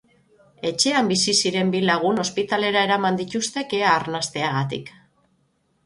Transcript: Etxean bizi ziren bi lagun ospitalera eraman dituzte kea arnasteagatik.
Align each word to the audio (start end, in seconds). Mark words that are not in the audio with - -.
Etxean 0.69 1.11
bizi 1.11 1.35
ziren 1.41 1.69
bi 1.77 1.83
lagun 1.85 2.23
ospitalera 2.25 2.83
eraman 2.89 3.23
dituzte 3.23 3.67
kea 3.75 3.93
arnasteagatik. 4.01 4.95